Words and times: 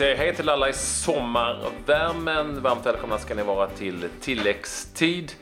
säger 0.00 0.16
hej 0.16 0.36
till 0.36 0.48
alla 0.48 0.68
i 0.68 0.72
sommarvärmen. 0.72 2.62
Varmt 2.62 2.86
välkomna 2.86 3.18
ska 3.18 3.34
ni 3.34 3.42
vara 3.42 3.66
till 3.66 4.08
tilläggstid. 4.20 5.32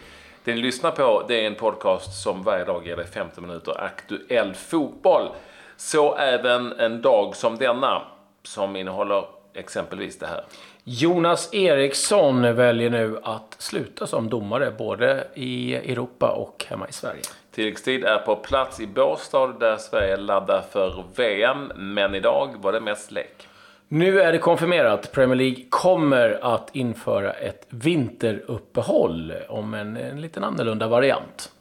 Det 0.44 0.54
ni 0.54 0.60
lyssnar 0.60 0.90
på 0.90 1.24
det 1.28 1.42
är 1.42 1.46
en 1.46 1.54
podcast 1.54 2.22
som 2.22 2.42
varje 2.42 2.64
dag 2.64 2.86
ger 2.86 2.96
dig 2.96 3.06
15 3.06 3.46
minuter 3.46 3.80
aktuell 3.80 4.54
fotboll. 4.54 5.28
Så 5.76 6.16
även 6.16 6.72
en 6.72 7.02
dag 7.02 7.36
som 7.36 7.58
denna 7.58 8.02
som 8.42 8.76
innehåller 8.76 9.24
exempelvis 9.54 10.18
det 10.18 10.26
här. 10.26 10.44
Jonas 10.84 11.54
Eriksson 11.54 12.54
väljer 12.54 12.90
nu 12.90 13.18
att 13.22 13.56
sluta 13.58 14.06
som 14.06 14.28
domare 14.28 14.70
både 14.78 15.28
i 15.34 15.74
Europa 15.74 16.30
och 16.30 16.64
hemma 16.68 16.88
i 16.88 16.92
Sverige. 16.92 17.22
Tilläggstid 17.50 18.04
är 18.04 18.18
på 18.18 18.36
plats 18.36 18.80
i 18.80 18.86
Båstad 18.86 19.46
där 19.46 19.76
Sverige 19.76 20.16
laddar 20.16 20.62
för 20.72 21.04
VM, 21.16 21.72
men 21.76 22.14
idag 22.14 22.54
var 22.60 22.72
det 22.72 22.80
mest 22.80 23.10
lek. 23.10 23.47
Nu 23.88 24.20
är 24.20 24.32
det 24.32 24.38
konfirmerat. 24.38 25.12
Premier 25.12 25.36
League 25.36 25.64
kommer 25.70 26.38
att 26.54 26.70
införa 26.76 27.32
ett 27.32 27.66
vinteruppehåll 27.70 29.32
om 29.48 29.74
en, 29.74 29.96
en 29.96 30.20
liten 30.20 30.44
annorlunda 30.44 30.88
variant. 30.88 31.52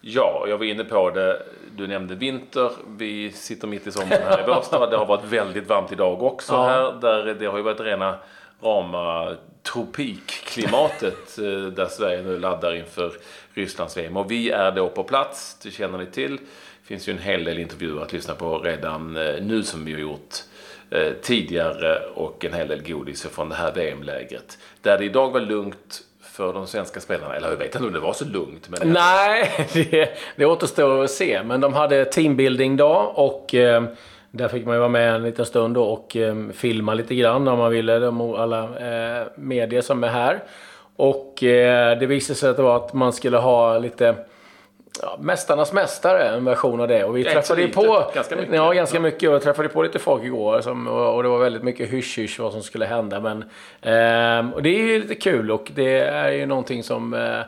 Ja, 0.00 0.44
jag 0.48 0.58
var 0.58 0.64
inne 0.64 0.84
på 0.84 1.10
det. 1.10 1.42
Du 1.76 1.86
nämnde 1.86 2.14
vinter. 2.14 2.70
Vi 2.98 3.32
sitter 3.32 3.68
mitt 3.68 3.86
i 3.86 3.92
sommaren 3.92 4.22
här 4.28 4.40
i 4.40 4.46
Båstad. 4.46 4.90
Det 4.90 4.96
har 4.96 5.06
varit 5.06 5.24
väldigt 5.24 5.68
varmt 5.68 5.92
idag 5.92 6.22
också 6.22 6.52
Ja. 6.52 6.62
här. 6.68 6.92
Där 7.00 7.34
det 7.34 7.46
har 7.46 7.56
ju 7.56 7.62
varit 7.62 7.80
rena 7.80 8.14
rama 8.62 9.34
tropikklimatet 9.62 11.38
eh, 11.38 11.66
där 11.66 11.86
Sverige 11.86 12.22
nu 12.22 12.38
laddar 12.38 12.74
inför 12.74 13.12
Rysslands 13.54 13.96
VM. 13.96 14.16
Och 14.16 14.30
vi 14.30 14.50
är 14.50 14.72
då 14.72 14.88
på 14.88 15.04
plats, 15.04 15.56
det 15.62 15.70
känner 15.70 15.98
ni 15.98 16.06
till. 16.06 16.36
Det 16.36 16.86
finns 16.86 17.08
ju 17.08 17.12
en 17.12 17.18
hel 17.18 17.44
del 17.44 17.58
intervjuer 17.58 18.02
att 18.02 18.12
lyssna 18.12 18.34
på 18.34 18.58
redan 18.58 19.16
eh, 19.16 19.42
nu 19.42 19.62
som 19.62 19.84
vi 19.84 19.92
har 19.92 20.00
gjort 20.00 20.34
eh, 20.90 21.12
tidigare 21.22 21.98
och 22.14 22.44
en 22.44 22.52
hel 22.52 22.68
del 22.68 22.82
godis 22.82 23.26
från 23.26 23.48
det 23.48 23.54
här 23.54 23.72
VM-lägret. 23.72 24.58
Där 24.82 24.98
det 24.98 25.04
idag 25.04 25.30
var 25.30 25.40
lugnt 25.40 26.02
för 26.22 26.52
de 26.52 26.66
svenska 26.66 27.00
spelarna. 27.00 27.36
Eller 27.36 27.48
jag 27.50 27.56
vet 27.56 27.74
inte 27.74 27.86
om 27.86 27.92
det 27.92 28.00
var 28.00 28.12
så 28.12 28.24
lugnt. 28.24 28.68
Men 28.68 28.92
Nej, 28.92 29.68
det, 29.72 30.18
det 30.36 30.46
återstår 30.46 31.04
att 31.04 31.10
se. 31.10 31.42
Men 31.42 31.60
de 31.60 31.74
hade 31.74 32.04
teambuilding-dag 32.04 33.12
och 33.18 33.54
eh, 33.54 33.84
där 34.32 34.48
fick 34.48 34.66
man 34.66 34.74
ju 34.74 34.78
vara 34.78 34.88
med 34.88 35.14
en 35.14 35.22
liten 35.22 35.46
stund 35.46 35.74
då 35.74 35.84
och 35.84 36.16
eh, 36.16 36.36
filma 36.52 36.94
lite 36.94 37.14
grann 37.14 37.48
om 37.48 37.58
man 37.58 37.70
ville. 37.70 37.98
De, 37.98 38.20
alla 38.20 38.62
eh, 38.62 39.26
medier 39.34 39.80
som 39.80 40.04
är 40.04 40.08
här. 40.08 40.42
Och 40.96 41.42
eh, 41.42 41.98
det 41.98 42.06
visade 42.06 42.38
sig 42.38 42.50
att 42.50 42.56
det 42.56 42.62
var 42.62 42.76
att 42.76 42.92
man 42.92 43.12
skulle 43.12 43.36
ha 43.36 43.78
lite 43.78 44.14
ja, 45.02 45.18
Mästarnas 45.20 45.72
mästare, 45.72 46.28
en 46.28 46.44
version 46.44 46.80
av 46.80 46.88
det. 46.88 47.04
Och 47.04 47.16
vi 47.16 47.24
träffade 47.24 47.62
lite, 47.62 47.74
på... 47.74 48.10
ganska 48.14 48.36
mycket. 48.36 48.54
Ja, 48.54 48.72
ganska 48.72 49.00
mycket. 49.00 49.28
Och 49.28 49.34
jag 49.34 49.42
träffade 49.42 49.68
på 49.68 49.82
lite 49.82 49.98
folk 49.98 50.24
igår 50.24 50.60
som, 50.60 50.88
och 50.88 51.22
det 51.22 51.28
var 51.28 51.38
väldigt 51.38 51.62
mycket 51.62 51.90
hysch-hysch 51.90 52.40
vad 52.40 52.52
som 52.52 52.62
skulle 52.62 52.84
hända. 52.84 53.20
Men, 53.20 53.44
ehm, 53.82 54.52
och 54.52 54.62
det 54.62 54.68
är 54.68 54.78
ju 54.78 55.00
lite 55.00 55.14
kul 55.14 55.50
och 55.50 55.70
det 55.74 55.98
är 55.98 56.30
ju 56.30 56.46
någonting 56.46 56.82
som 56.82 57.14
eh, 57.14 57.38
eh, 57.38 57.44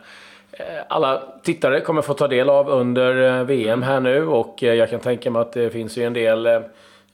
Eh, 0.56 0.82
alla 0.88 1.22
tittare 1.42 1.80
kommer 1.80 2.02
få 2.02 2.14
ta 2.14 2.28
del 2.28 2.50
av 2.50 2.68
under 2.68 3.38
eh, 3.38 3.44
VM 3.44 3.82
här 3.82 4.00
nu. 4.00 4.26
Och 4.26 4.62
eh, 4.62 4.74
jag 4.74 4.90
kan 4.90 5.00
tänka 5.00 5.30
mig 5.30 5.42
att 5.42 5.52
det 5.52 5.70
finns 5.70 5.98
ju 5.98 6.04
en 6.04 6.12
del 6.12 6.46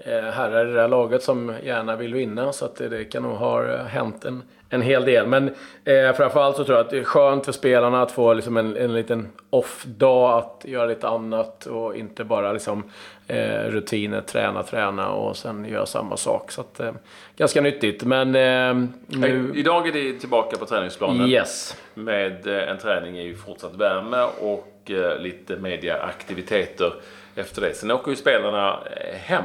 herrar 0.04 0.66
i 0.66 0.72
det 0.72 0.80
här 0.80 0.88
laget 0.88 1.22
som 1.22 1.54
gärna 1.64 1.96
vill 1.96 2.14
vinna. 2.14 2.52
Så 2.52 2.64
att 2.64 2.76
det, 2.76 3.04
kan 3.04 3.22
nog 3.22 3.32
ha 3.32 3.76
hänt 3.82 4.24
en, 4.24 4.42
en 4.70 4.82
hel 4.82 5.04
del. 5.04 5.26
Men 5.26 5.54
eh, 5.84 6.12
framförallt 6.12 6.56
så 6.56 6.64
tror 6.64 6.78
jag 6.78 6.84
att 6.84 6.90
det 6.90 6.98
är 6.98 7.04
skönt 7.04 7.44
för 7.44 7.52
spelarna 7.52 8.02
att 8.02 8.12
få 8.12 8.34
liksom 8.34 8.56
en, 8.56 8.76
en 8.76 8.94
liten 8.94 9.28
off-dag. 9.50 10.38
Att 10.38 10.64
göra 10.68 10.86
lite 10.86 11.08
annat 11.08 11.66
och 11.66 11.96
inte 11.96 12.24
bara 12.24 12.52
liksom, 12.52 12.84
eh, 13.26 13.62
rutiner, 13.64 14.20
träna, 14.20 14.62
träna 14.62 15.08
och 15.08 15.36
sen 15.36 15.64
göra 15.64 15.86
samma 15.86 16.16
sak. 16.16 16.50
Så 16.50 16.60
att, 16.60 16.80
eh, 16.80 16.92
ganska 17.36 17.60
nyttigt. 17.60 18.04
Men 18.04 18.34
eh, 18.34 18.88
nu... 19.06 19.52
Idag 19.54 19.88
är 19.88 19.92
det 19.92 20.12
tillbaka 20.12 20.56
på 20.56 20.66
träningsplanen. 20.66 21.28
Yes. 21.28 21.76
Med 21.94 22.46
eh, 22.46 22.68
en 22.70 22.78
träning 22.78 23.20
i 23.20 23.34
fortsatt 23.34 23.74
värme 23.74 24.26
och 24.40 24.90
eh, 24.90 25.18
lite 25.18 25.56
mediaaktiviteter 25.56 26.92
efter 27.36 27.62
det. 27.62 27.74
Sen 27.74 27.90
åker 27.90 28.10
ju 28.10 28.16
spelarna 28.16 28.78
eh, 28.96 29.18
hem. 29.18 29.44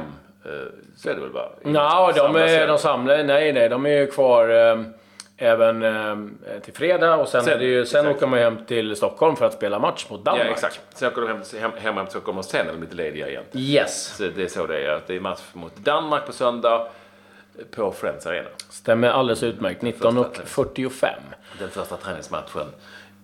Så 0.96 1.10
är 1.10 1.14
det 1.14 1.20
väl 1.20 1.30
va? 1.30 1.48
Ja, 1.64 2.12
de, 2.16 2.36
är, 2.36 2.66
de 2.66 2.78
samlar... 2.78 3.24
Nej, 3.24 3.52
nej, 3.52 3.68
de 3.68 3.86
är 3.86 3.90
ju 3.90 4.06
kvar 4.06 4.48
även 5.38 5.82
eh, 5.82 6.16
till 6.62 6.74
fredag. 6.74 7.16
Och 7.16 7.28
sen, 7.28 7.44
Sen- 7.44 7.52
är 7.52 7.58
det 7.58 7.64
ju, 7.64 7.86
sen 7.86 8.00
exakt. 8.00 8.16
åker 8.16 8.26
man 8.26 8.38
hem 8.38 8.58
till 8.66 8.96
Stockholm 8.96 9.36
för 9.36 9.46
att 9.46 9.52
spela 9.52 9.78
match 9.78 10.06
mot 10.10 10.20
Ja, 10.24 10.30
Danmark. 10.32 10.50
exakt. 10.50 10.80
Sen 10.94 11.08
åker 11.08 11.20
de 11.22 11.28
hem, 11.28 11.42
hem, 11.60 11.70
hem, 11.78 11.94
hem 11.96 12.06
till 12.06 12.10
Stockholm 12.10 12.38
och 12.38 12.44
sen 12.44 12.68
är 12.68 12.72
de 12.72 12.80
lite 12.80 12.94
lediga 12.94 13.28
igen. 13.28 13.44
Yes. 13.52 14.16
Så 14.16 14.22
det 14.36 14.42
är 14.42 14.48
så 14.48 14.66
det 14.66 14.78
är. 14.86 14.90
att 14.90 15.06
Det 15.06 15.16
är 15.16 15.20
match 15.20 15.40
mot 15.52 15.76
Danmark 15.76 16.26
på 16.26 16.32
söndag 16.32 16.86
på 17.70 17.92
Friends 17.92 18.26
Arena. 18.26 18.48
Stämmer 18.70 19.08
alldeles 19.08 19.42
utmärkt. 19.42 19.82
19.45. 19.82 21.06
Den 21.58 21.70
första 21.70 21.96
träningsmatchen 21.96 22.66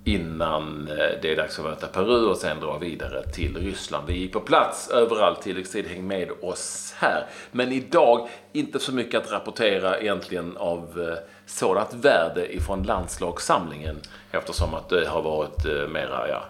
innan 0.05 0.89
eh, 0.89 0.97
det 1.23 1.33
är 1.33 1.37
dags 1.37 1.59
att 1.59 1.65
möta 1.65 1.87
Peru 1.87 2.27
och 2.27 2.37
sen 2.37 2.61
dra 2.61 2.79
vidare 2.79 3.23
till 3.27 3.57
Ryssland. 3.57 4.07
Vi 4.09 4.25
är 4.25 4.29
på 4.29 4.41
plats 4.41 4.91
överallt. 4.91 5.43
Tilläggstid, 5.43 5.87
häng 5.87 6.07
med 6.07 6.31
oss 6.43 6.95
här. 6.99 7.27
Men 7.53 7.73
idag 7.73 8.29
inte 8.53 8.79
så 8.79 8.93
mycket 8.93 9.23
att 9.23 9.33
rapportera 9.33 9.99
egentligen 10.01 10.57
av 10.57 11.09
eh, 11.11 11.19
sådant 11.47 11.95
värde 11.95 12.55
ifrån 12.55 12.83
landslagssamlingen 12.83 13.97
eftersom 14.31 14.75
att 14.75 14.89
det 14.89 15.09
har 15.09 15.23
varit 15.23 15.67
eh, 15.67 15.89
mera, 15.89 16.29
ja, 16.29 16.43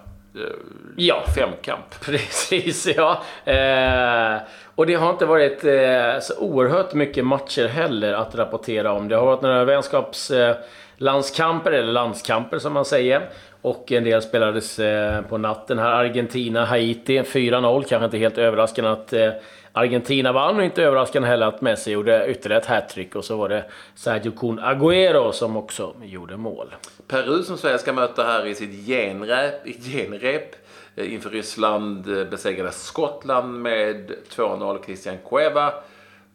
Ja. 0.97 1.23
femkamp. 1.35 2.01
Precis, 2.01 2.87
ja. 2.97 3.23
Eh, 3.53 4.37
och 4.75 4.87
det 4.87 4.95
har 4.95 5.11
inte 5.11 5.27
varit 5.27 5.65
eh, 5.65 6.21
så 6.21 6.39
oerhört 6.39 6.95
mycket 6.95 7.25
matcher 7.27 7.67
heller 7.69 8.13
att 8.13 8.35
rapportera 8.35 8.93
om. 8.93 9.09
Det 9.09 9.17
har 9.17 9.27
varit 9.27 9.43
några 9.43 9.65
vänskapslandskamper, 9.65 10.51
eh, 10.51 10.57
landskamper, 11.03 11.73
eller 11.73 11.93
landskamper 11.93 12.59
som 12.59 12.73
man 12.73 12.85
säger. 12.85 13.29
Och 13.63 13.93
en 13.93 14.05
del 14.05 14.23
spelades 14.23 14.79
eh, 14.79 15.23
på 15.23 15.39
natten 15.39 15.79
här. 15.79 15.91
Argentina, 15.91 16.65
Haiti 16.65 17.23
4-0. 17.23 17.85
Kanske 17.89 18.05
inte 18.05 18.19
helt 18.19 18.39
överraskande 18.39 18.91
att 18.91 19.13
eh, 19.13 19.31
Argentina 19.73 20.33
vann 20.33 20.57
och 20.57 20.65
inte 20.65 20.83
överraskande 20.83 21.29
heller 21.29 21.47
att 21.47 21.61
Messi 21.61 21.91
gjorde 21.91 22.27
ytterligare 22.31 22.63
ett 22.63 22.69
hattrick. 22.69 23.17
Och 23.17 23.25
så 23.25 23.37
var 23.37 23.49
det 23.49 23.65
Sergio 23.95 24.31
Kun 24.31 24.61
Agüero 24.61 25.33
som 25.33 25.57
också 25.57 25.95
gjorde 26.03 26.37
mål. 26.37 26.75
Peru 27.09 27.43
som 27.43 27.59
Sverige 27.59 27.79
ska 27.79 27.93
möta 27.93 28.25
här 28.25 28.47
i 28.47 28.55
sitt 28.55 28.87
genrep, 28.87 29.55
genrep 29.65 30.57
inför 30.97 31.31
Ryssland 31.31 32.19
eh, 32.19 32.25
besegrade 32.25 32.73
Skottland 32.73 33.63
med 33.63 34.13
2-0. 34.37 34.85
Christian 34.85 35.17
Cueva 35.29 35.67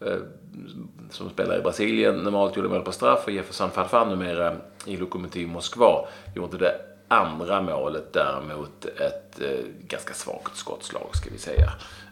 eh, 0.05 0.17
som 1.09 1.29
spelar 1.29 1.57
i 1.57 1.61
Brasilien 1.61 2.15
normalt 2.15 2.55
gjorde 2.55 2.69
mål 2.69 2.81
på 2.81 2.91
straff 2.91 3.23
och 3.25 3.31
Jefferson 3.31 3.71
Farfan 3.71 4.09
numera 4.09 4.55
i 4.85 4.97
Lokomotiv 4.97 5.47
Moskva 5.47 6.07
gjorde 6.35 6.57
det 6.57 6.75
andra 7.07 7.61
målet 7.61 8.13
däremot 8.13 8.85
ett 8.85 9.41
eh, 9.41 9.65
ganska 9.87 10.13
svagt 10.13 10.57
skottslag 10.57 11.09
ska 11.13 11.29
vi 11.29 11.37
säga. 11.37 11.69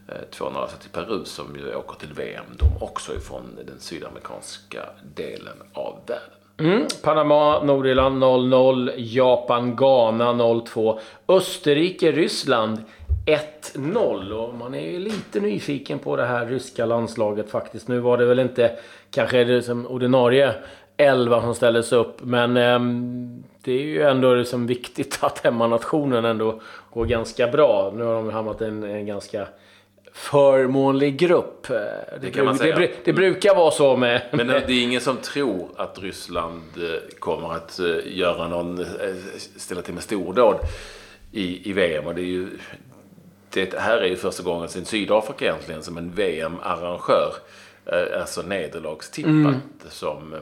Eh, 0.07 0.37
2-0 0.37 0.57
alltså 0.57 0.77
till 0.77 0.89
Peru 0.89 1.25
som 1.25 1.55
ju 1.55 1.75
åker 1.75 1.99
till 1.99 2.13
VM 2.13 2.45
de 2.57 2.83
också 2.83 3.15
ifrån 3.15 3.59
den 3.67 3.79
sydamerikanska 3.79 4.83
delen 5.15 5.57
av 5.73 5.99
världen. 6.07 6.35
Mm. 6.57 6.87
Panama, 7.03 7.63
Nordirland 7.63 8.23
0-0. 8.23 8.93
Japan, 8.97 9.75
Ghana 9.75 10.33
0-2. 10.33 10.99
Österrike, 11.27 12.11
Ryssland 12.11 12.83
1-0. 13.25 14.31
Och 14.31 14.53
man 14.53 14.75
är 14.75 14.91
ju 14.91 14.99
lite 14.99 15.39
nyfiken 15.39 15.99
på 15.99 16.15
det 16.15 16.25
här 16.25 16.45
ryska 16.45 16.85
landslaget 16.85 17.49
faktiskt. 17.49 17.87
Nu 17.87 17.99
var 17.99 18.17
det 18.17 18.25
väl 18.25 18.39
inte 18.39 18.71
kanske 19.11 19.43
det 19.43 19.61
som 19.61 19.87
ordinarie 19.87 20.53
11 20.97 21.41
som 21.41 21.55
ställdes 21.55 21.91
upp. 21.91 22.17
Men 22.23 22.57
ehm, 22.57 23.43
det 23.63 23.71
är 23.71 23.81
ju 23.83 24.01
ändå 24.01 24.35
liksom 24.35 24.67
viktigt 24.67 25.17
att 25.21 25.39
hemmanationen 25.39 26.25
ändå 26.25 26.61
går 26.93 27.05
ganska 27.05 27.47
bra. 27.47 27.93
Nu 27.95 28.03
har 28.03 28.13
de 28.13 28.29
hamnat 28.29 28.61
i 28.61 28.65
en, 28.65 28.83
en 28.83 29.05
ganska 29.05 29.47
förmånlig 30.13 31.17
grupp. 31.17 31.69
Eh, 31.69 31.75
Det, 32.21 32.31
kan 32.31 32.45
man 32.45 32.57
säga. 32.57 32.75
det, 32.79 32.91
det 33.03 33.13
brukar 33.13 33.55
vara 33.55 33.71
så 33.71 33.97
med... 33.97 34.21
Men 34.31 34.47
det 34.47 34.53
är 34.55 34.83
ingen 34.83 35.01
som 35.01 35.17
tror 35.17 35.67
att 35.75 35.99
Ryssland 35.99 36.63
eh, 36.77 37.17
kommer 37.19 37.53
att 37.53 37.79
eh, 37.79 38.17
göra 38.17 38.47
någon, 38.47 38.79
eh, 38.79 38.85
ställa 39.55 39.81
till 39.81 39.93
med 39.93 40.03
stordåd 40.03 40.55
i, 41.31 41.69
i 41.69 41.73
VM. 41.73 42.07
Och 42.07 42.15
det 42.15 42.21
är 42.21 42.25
ju, 42.25 42.47
det 43.55 43.79
här 43.79 43.97
är 43.97 44.05
ju 44.05 44.15
första 44.15 44.43
gången 44.43 44.69
sedan 44.69 44.85
Sydafrika 44.85 45.45
egentligen 45.45 45.83
som 45.83 45.97
en 45.97 46.11
VM-arrangör 46.11 47.33
eh, 47.85 48.21
är 48.21 48.25
så 48.25 48.41
nederlagstippat 48.41 49.55
som, 49.89 50.35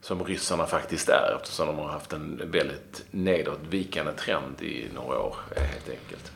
som 0.00 0.24
ryssarna 0.24 0.66
faktiskt 0.66 1.08
är. 1.08 1.36
Eftersom 1.36 1.66
de 1.66 1.78
har 1.78 1.88
haft 1.88 2.12
en 2.12 2.42
väldigt 2.44 3.04
nedåtvikande 3.10 4.12
trend 4.12 4.62
i 4.62 4.86
några 4.94 5.18
år 5.18 5.36
eh, 5.56 5.62
helt 5.62 5.88
enkelt. 5.88 6.32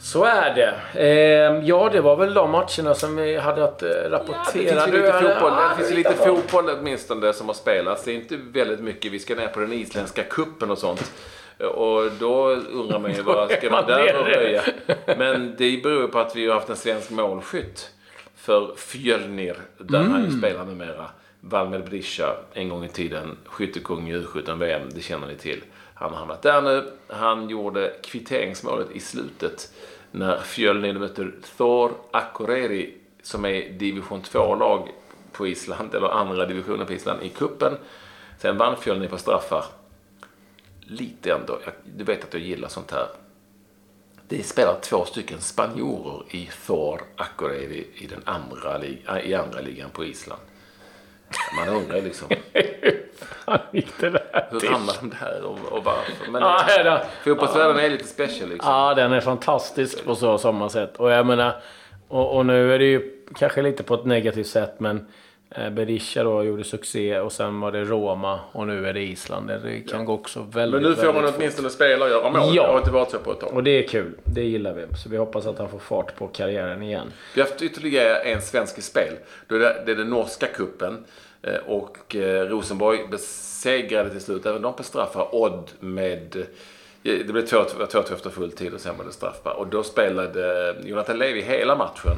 Så 0.00 0.24
är 0.24 0.54
det. 0.54 1.00
Eh, 1.00 1.66
ja, 1.68 1.88
det 1.92 2.00
var 2.00 2.16
väl 2.16 2.34
de 2.34 2.50
matcherna 2.50 2.94
som 2.94 3.16
vi 3.16 3.36
hade 3.36 3.64
att 3.64 3.82
eh, 3.82 3.88
rapportera. 3.88 4.86
Det 4.86 4.92
finns 4.92 4.94
ju 4.94 5.02
lite 5.02 5.12
fotboll, 5.12 5.52
Ja, 5.52 5.68
det 5.68 5.76
finns 5.76 5.90
ju 5.90 5.94
lite 5.94 6.14
fotboll 6.14 6.70
åtminstone 6.70 7.32
som 7.32 7.46
har 7.46 7.54
spelats. 7.54 8.04
Det 8.04 8.10
är 8.12 8.14
inte 8.14 8.36
väldigt 8.36 8.80
mycket. 8.80 9.12
Vi 9.12 9.18
ska 9.18 9.34
ner 9.34 9.48
på 9.48 9.60
den 9.60 9.72
isländska 9.72 10.22
kuppen 10.22 10.70
och 10.70 10.78
sånt. 10.78 11.12
Och 11.58 12.10
då 12.20 12.48
undrar 12.50 12.98
man 12.98 13.14
ju 13.14 13.22
vad 13.22 13.50
ska 13.50 13.70
man 13.70 13.86
där 13.86 14.20
och 14.20 14.26
röja? 14.26 14.62
Men 15.06 15.54
det 15.58 15.82
beror 15.82 16.08
på 16.08 16.18
att 16.18 16.36
vi 16.36 16.46
har 16.46 16.54
haft 16.54 16.70
en 16.70 16.76
svensk 16.76 17.10
målskytt 17.10 17.90
för 18.36 18.74
Fjölnir, 18.76 19.56
där 19.78 19.98
han 19.98 20.10
Mm. 20.10 20.24
ju 20.24 20.38
spelar 20.38 20.64
numera 20.64 21.06
Valmed 21.40 21.84
Berisha 21.84 22.36
en 22.52 22.68
gång 22.68 22.84
i 22.84 22.88
tiden, 22.88 23.36
skyttekung 23.44 24.08
i 24.08 24.14
U17-VM, 24.16 24.82
det 24.94 25.00
känner 25.00 25.26
ni 25.26 25.36
till. 25.36 25.62
Han 25.94 26.10
har 26.10 26.18
hamnat 26.18 26.42
där 26.42 26.62
nu. 26.62 26.90
Han 27.08 27.48
gjorde 27.48 27.92
kvitteringsmålet 28.02 28.90
i 28.90 29.00
slutet 29.00 29.72
när 30.10 30.38
Fjölnir 30.38 30.92
mötte 30.92 31.26
Thor 31.56 31.92
Akureyri 32.10 32.94
som 33.22 33.44
är 33.44 33.70
division 33.70 34.22
2-lag 34.22 34.88
på 35.32 35.46
Island, 35.46 35.94
eller 35.94 36.08
andra 36.08 36.46
divisionen 36.46 36.86
på 36.86 36.92
Island, 36.92 37.22
i 37.22 37.28
kuppen. 37.28 37.76
Sen 38.38 38.56
vann 38.58 38.76
Fjölnir 38.76 39.08
på 39.08 39.18
straffar. 39.18 39.64
Lite 40.90 41.32
ändå. 41.32 41.58
du 41.96 42.04
vet 42.04 42.24
att 42.24 42.34
jag 42.34 42.42
gillar 42.42 42.68
sånt 42.68 42.90
här. 42.90 43.06
Det 44.28 44.42
spelar 44.42 44.80
två 44.80 45.04
stycken 45.04 45.40
spanjorer 45.40 46.22
i 46.30 46.50
Thor 46.66 47.00
Akureyri 47.16 47.86
i 47.94 48.06
den 48.06 48.22
andra, 48.24 48.84
i 49.22 49.34
andra 49.34 49.60
ligan 49.60 49.90
på 49.90 50.04
Island. 50.04 50.40
Man 51.56 51.68
undrar 51.68 52.02
liksom. 52.02 52.28
Hur 52.52 53.58
gick 53.72 54.00
det 54.00 54.10
där 54.10 54.48
Hur 54.50 54.68
hamnade 54.70 54.98
de 55.00 55.10
där 55.20 55.44
och, 55.44 55.58
och 55.72 55.84
varför? 55.84 56.30
Men 56.30 56.42
ja, 56.42 56.64
ja, 56.84 57.02
fotbollsvärlden 57.24 57.76
ja. 57.76 57.82
är 57.82 57.90
lite 57.90 58.06
special 58.06 58.48
liksom. 58.48 58.72
Ja, 58.72 58.94
den 58.94 59.12
är 59.12 59.20
fantastisk 59.20 60.04
på 60.04 60.14
så 60.14 60.38
samma 60.38 60.68
sätt. 60.68 60.96
Och 60.96 61.10
jag 61.10 61.26
menar, 61.26 61.62
och, 62.08 62.36
och, 62.36 62.46
nu 62.46 62.74
är 62.74 62.78
det 62.78 62.84
ju 62.84 63.24
kanske 63.38 63.62
lite 63.62 63.82
på 63.82 63.94
ett 63.94 64.04
negativt 64.04 64.46
sätt, 64.46 64.80
men 64.80 65.06
Berisha 65.50 66.24
då 66.24 66.44
gjorde 66.44 66.64
succé 66.64 67.20
och 67.20 67.32
sen 67.32 67.60
var 67.60 67.72
det 67.72 67.84
Roma 67.84 68.40
och 68.52 68.66
nu 68.66 68.86
är 68.88 68.94
det 68.94 69.00
Island. 69.00 69.48
Det 69.48 69.80
kan 69.88 70.00
ja. 70.00 70.06
gå 70.06 70.12
också 70.12 70.46
väldigt 70.52 70.82
Men 70.82 70.90
nu 70.90 70.96
får 70.96 71.12
man 71.12 71.32
åtminstone 71.36 71.70
spela 71.70 72.04
och 72.04 72.10
göra 72.10 72.30
mål. 72.30 72.56
Ja. 72.56 72.62
Det 72.62 72.68
har 72.68 72.78
inte 72.78 72.90
varit 72.90 73.10
så 73.10 73.18
på 73.18 73.32
ett 73.32 73.40
tag. 73.40 73.52
Och 73.52 73.64
det 73.64 73.70
är 73.70 73.88
kul. 73.88 74.14
Det 74.24 74.42
gillar 74.42 74.72
vi. 74.72 74.84
Så 75.02 75.08
vi 75.08 75.16
hoppas 75.16 75.46
att 75.46 75.58
han 75.58 75.68
får 75.68 75.78
fart 75.78 76.16
på 76.16 76.26
karriären 76.26 76.82
igen. 76.82 77.12
Vi 77.34 77.40
har 77.40 77.48
haft 77.48 77.62
ytterligare 77.62 78.18
en 78.18 78.42
svensk 78.42 78.78
i 78.78 78.82
spel. 78.82 79.14
Det 79.48 79.54
är 79.92 79.96
den 79.96 80.10
norska 80.10 80.46
kuppen. 80.46 81.04
Eh, 81.42 81.56
och 81.66 82.16
eh, 82.16 82.46
Rosenborg 82.46 83.06
besegrade 83.10 84.10
till 84.10 84.20
slut 84.20 84.46
även 84.46 84.62
de 84.62 84.74
på 84.74 84.82
straffar 84.82 85.34
Odd 85.34 85.70
med 85.80 86.36
eh, 86.36 86.44
det 87.02 87.32
blev 87.32 87.44
2-2 87.44 88.12
efter 88.12 88.30
full 88.30 88.52
tid 88.52 88.74
och 88.74 88.80
sen 88.80 88.98
var 88.98 89.04
det 89.04 89.12
straffar. 89.12 89.52
Och 89.52 89.66
då 89.66 89.82
spelade 89.82 90.74
Jonathan 90.84 91.18
Levi 91.18 91.42
hela 91.42 91.76
matchen 91.76 92.16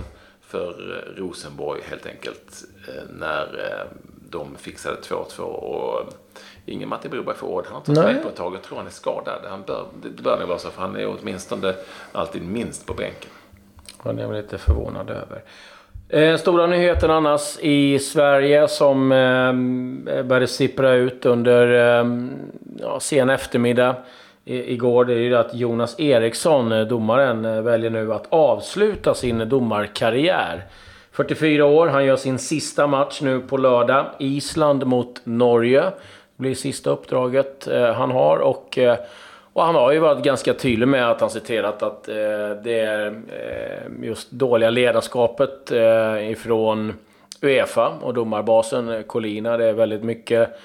för 0.50 1.04
Rosenborg 1.16 1.80
helt 1.90 2.06
enkelt. 2.06 2.64
När 3.18 3.46
de 4.30 4.56
fixade 4.56 4.96
2-2. 4.96 5.40
Och 5.42 6.12
ingen 6.66 6.88
Matti 6.88 7.08
Broberg 7.08 7.36
för 7.36 7.46
Odd. 7.46 7.64
Han 7.66 7.72
har 7.72 7.80
inte 7.80 8.00
varit 8.02 8.14
med 8.14 8.22
på 8.22 8.28
ett 8.28 8.36
tag. 8.36 8.54
Jag 8.54 8.62
tror 8.62 8.78
han 8.78 8.86
är 8.86 8.90
skadad. 8.90 9.40
Han 9.48 9.62
bör, 9.62 9.86
det 10.02 10.22
bör 10.22 10.38
nog 10.38 10.48
vara 10.48 10.58
så 10.58 10.70
för 10.70 10.82
han 10.82 10.96
är 10.96 11.16
åtminstone 11.20 11.74
alltid 12.12 12.42
minst 12.42 12.86
på 12.86 12.94
bänken. 12.94 13.30
Det 14.02 14.08
är 14.08 14.18
jag 14.18 14.32
lite 14.32 14.58
förvånad 14.58 15.10
över. 15.10 15.42
Eh, 16.08 16.36
stora 16.36 16.66
nyheten 16.66 17.10
annars 17.10 17.58
i 17.60 17.98
Sverige 17.98 18.68
som 18.68 19.12
eh, 19.12 20.22
började 20.22 20.46
sippra 20.46 20.92
ut 20.92 21.26
under 21.26 21.98
eh, 22.00 22.06
ja, 22.78 23.00
sen 23.00 23.30
eftermiddag 23.30 23.96
igår. 24.44 25.04
Det 25.04 25.14
är 25.14 25.18
ju 25.18 25.36
att 25.36 25.54
Jonas 25.54 26.00
Eriksson, 26.00 26.72
eh, 26.72 26.86
domaren, 26.86 27.44
eh, 27.44 27.62
väljer 27.62 27.90
nu 27.90 28.14
att 28.14 28.26
avsluta 28.28 29.14
sin 29.14 29.48
domarkarriär. 29.48 30.64
44 31.12 31.64
år, 31.64 31.86
han 31.86 32.04
gör 32.04 32.16
sin 32.16 32.38
sista 32.38 32.86
match 32.86 33.20
nu 33.22 33.40
på 33.40 33.56
lördag. 33.56 34.06
Island 34.18 34.86
mot 34.86 35.20
Norge. 35.24 35.80
Det 35.80 35.92
blir 36.36 36.54
sista 36.54 36.90
uppdraget 36.90 37.68
eh, 37.68 37.92
han 37.92 38.10
har 38.10 38.36
och 38.36 38.78
och 39.52 39.64
han 39.64 39.74
har 39.74 39.92
ju 39.92 39.98
varit 39.98 40.24
ganska 40.24 40.54
tydlig 40.54 40.88
med 40.88 41.10
att 41.10 41.20
han 41.20 41.30
citerat 41.30 41.82
att 41.82 42.04
det 42.64 42.80
är 42.80 43.20
just 44.02 44.30
dåliga 44.30 44.70
ledarskapet 44.70 45.72
ifrån 46.20 46.92
Uefa 47.42 47.88
och 47.88 48.14
domarbasen 48.14 49.04
Colina. 49.04 49.56
Det 49.56 49.64
är 49.64 49.72
väldigt 49.72 50.02
mycket 50.02 50.58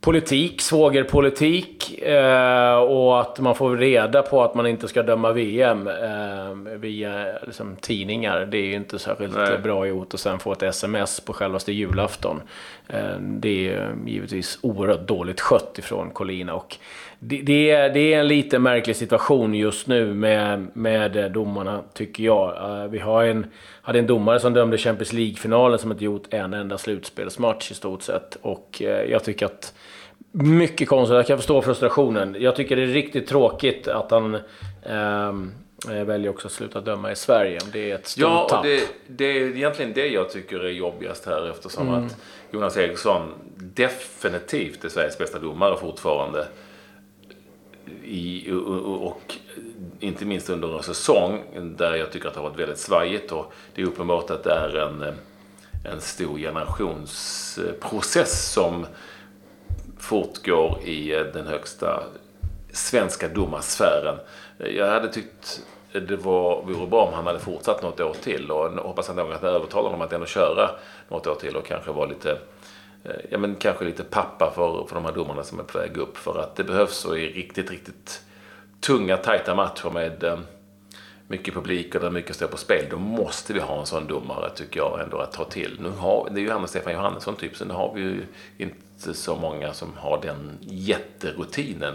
politik, 0.00 0.60
svågerpolitik 0.60 2.02
eh, 2.02 2.74
och 2.74 3.20
att 3.20 3.40
man 3.40 3.54
får 3.54 3.76
reda 3.76 4.22
på 4.22 4.42
att 4.42 4.54
man 4.54 4.66
inte 4.66 4.88
ska 4.88 5.02
döma 5.02 5.32
VM 5.32 5.88
eh, 5.88 6.76
via 6.76 7.38
liksom, 7.46 7.76
tidningar. 7.76 8.46
Det 8.46 8.58
är 8.58 8.66
ju 8.66 8.74
inte 8.74 8.98
särskilt 8.98 9.36
Nej. 9.36 9.58
bra 9.58 9.86
gjort 9.86 10.14
och 10.14 10.20
sen 10.20 10.38
få 10.38 10.52
ett 10.52 10.62
sms 10.62 11.20
på 11.20 11.32
självaste 11.32 11.72
julafton. 11.72 12.42
Eh, 12.88 13.18
det 13.20 13.68
är 13.68 13.94
givetvis 14.06 14.58
oerhört 14.62 15.08
dåligt 15.08 15.40
skött 15.40 15.78
ifrån 15.78 16.10
Colina 16.10 16.54
och 16.54 16.76
det, 17.20 17.42
det, 17.42 17.70
är, 17.70 17.90
det 17.90 18.14
är 18.14 18.20
en 18.20 18.28
lite 18.28 18.58
märklig 18.58 18.96
situation 18.96 19.54
just 19.54 19.86
nu 19.86 20.14
med, 20.14 20.66
med 20.72 21.32
domarna, 21.32 21.82
tycker 21.92 22.24
jag. 22.24 22.70
Uh, 22.70 22.90
vi 22.90 22.98
har 22.98 23.24
en, 23.24 23.46
hade 23.82 23.98
en 23.98 24.06
domare 24.06 24.40
som 24.40 24.54
dömde 24.54 24.78
Champions 24.78 25.12
League-finalen 25.12 25.78
som 25.78 25.92
inte 25.92 26.04
gjort 26.04 26.34
en 26.34 26.54
enda 26.54 26.78
slutspelsmatch 26.78 27.70
i 27.70 27.74
stort 27.74 28.02
sett. 28.02 28.38
Och 28.42 28.82
uh, 28.84 28.88
jag 28.88 29.24
tycker 29.24 29.46
att... 29.46 29.74
Mycket 30.42 30.88
konstigt. 30.88 31.14
Jag 31.14 31.26
kan 31.26 31.38
förstå 31.38 31.62
frustrationen. 31.62 32.36
Jag 32.38 32.56
tycker 32.56 32.76
det 32.76 32.82
är 32.82 32.86
riktigt 32.86 33.26
tråkigt 33.26 33.88
att 33.88 34.10
han 34.10 34.34
uh, 34.34 34.42
väljer 36.04 36.30
också 36.30 36.46
att 36.46 36.52
sluta 36.52 36.80
döma 36.80 37.12
i 37.12 37.16
Sverige. 37.16 37.58
Det 37.72 37.90
är 37.90 37.94
ett 37.94 38.06
stort 38.06 38.22
ja, 38.22 38.46
tapp. 38.50 38.62
Det, 38.62 38.88
det 39.06 39.24
är 39.24 39.56
egentligen 39.56 39.92
det 39.92 40.06
jag 40.06 40.30
tycker 40.30 40.60
är 40.60 40.70
jobbigast 40.70 41.26
här 41.26 41.50
eftersom 41.50 41.88
mm. 41.88 42.06
att 42.06 42.16
Jonas 42.50 42.76
Eriksson 42.76 43.32
definitivt 43.56 44.84
är 44.84 44.88
Sveriges 44.88 45.18
bästa 45.18 45.38
domare 45.38 45.76
fortfarande 45.76 46.46
i, 48.04 48.50
och 49.00 49.34
inte 50.00 50.24
minst 50.24 50.50
under 50.50 50.76
en 50.76 50.82
säsong 50.82 51.42
där 51.76 51.94
jag 51.94 52.12
tycker 52.12 52.28
att 52.28 52.34
det 52.34 52.40
har 52.40 52.48
varit 52.48 52.60
väldigt 52.60 52.78
svajigt 52.78 53.32
och 53.32 53.52
det 53.74 53.82
är 53.82 53.86
uppenbart 53.86 54.30
att 54.30 54.44
det 54.44 54.52
är 54.52 54.76
en, 54.76 55.04
en 55.92 56.00
stor 56.00 56.38
generationsprocess 56.38 58.52
som 58.52 58.86
fortgår 59.98 60.78
i 60.84 61.14
eh, 61.14 61.20
den 61.20 61.46
högsta 61.46 62.02
svenska 62.72 63.28
domarsfären. 63.28 64.18
Eh, 64.58 64.68
jag 64.68 64.90
hade 64.90 65.08
tyckt 65.08 65.62
det 65.92 66.16
var, 66.16 66.62
vore 66.62 66.86
bra 66.86 67.04
om 67.04 67.14
han 67.14 67.26
hade 67.26 67.38
fortsatt 67.38 67.82
något 67.82 68.00
år 68.00 68.14
till 68.22 68.50
och 68.50 68.70
hoppas 68.70 69.10
att 69.10 69.16
någon 69.16 69.38
kan 69.38 69.48
övertala 69.48 69.88
honom 69.88 70.00
att 70.00 70.12
ändå 70.12 70.26
köra 70.26 70.70
något 71.08 71.26
år 71.26 71.34
till 71.34 71.56
och 71.56 71.66
kanske 71.66 71.92
vara 71.92 72.06
lite 72.06 72.38
eh, 73.04 73.12
ja, 73.30 73.38
men 73.38 73.54
kanske 73.54 73.84
lite 73.84 74.04
pappa 74.04 74.52
för, 74.54 74.86
för 74.88 74.94
de 74.94 75.04
här 75.04 75.12
domarna 75.12 75.42
som 75.42 75.60
är 75.60 75.64
på 75.64 75.78
väg 75.78 75.96
upp. 75.96 76.16
För 76.16 76.40
att 76.40 76.56
det 76.56 76.64
behövs 76.64 76.96
så 76.96 77.16
i 77.16 77.32
riktigt, 77.32 77.70
riktigt 77.70 78.22
tunga, 78.80 79.16
tajta 79.16 79.54
matcher 79.54 79.90
med 79.90 80.38
mycket 81.28 81.54
publik 81.54 81.94
och 81.94 82.00
där 82.00 82.10
mycket 82.10 82.36
står 82.36 82.46
på 82.46 82.56
spel. 82.56 82.84
Då 82.90 82.98
måste 82.98 83.52
vi 83.52 83.60
ha 83.60 83.80
en 83.80 83.86
sån 83.86 84.06
domare, 84.06 84.50
tycker 84.50 84.80
jag, 84.80 85.00
ändå 85.00 85.18
att 85.18 85.32
ta 85.32 85.44
till. 85.44 85.78
Nu 85.80 85.88
har, 85.88 86.28
det 86.30 86.40
är 86.40 86.42
ju 86.42 86.50
han 86.50 86.62
och 86.62 86.68
Stefan 86.68 86.92
Johannesson 86.92 87.36
typ, 87.36 87.56
så 87.56 87.64
nu 87.64 87.74
har 87.74 87.94
vi 87.94 88.00
ju 88.00 88.22
inte 88.58 88.76
så 88.98 89.36
många 89.36 89.72
som 89.72 89.92
har 89.96 90.20
den 90.22 90.58
jätterutinen. 90.60 91.94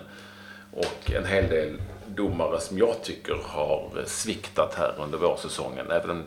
Och 0.71 1.11
en 1.11 1.25
hel 1.25 1.49
del 1.49 1.77
domare 2.07 2.59
som 2.59 2.77
jag 2.77 3.03
tycker 3.03 3.35
har 3.43 4.03
sviktat 4.05 4.75
här 4.75 4.93
under 4.97 5.17
vårsäsongen. 5.17 5.91
Även 5.91 6.09
om, 6.09 6.23